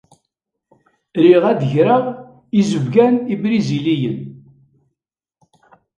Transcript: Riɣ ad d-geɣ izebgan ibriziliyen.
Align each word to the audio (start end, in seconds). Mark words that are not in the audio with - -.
Riɣ 1.23 1.43
ad 1.51 1.57
d-geɣ 1.61 2.03
izebgan 2.59 3.15
ibriziliyen. 3.33 4.19